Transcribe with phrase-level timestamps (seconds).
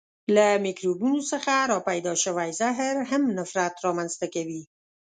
[0.35, 4.61] له میکروبونو څخه را پیدا شوی زهر هم نفریت را منځ ته کوي.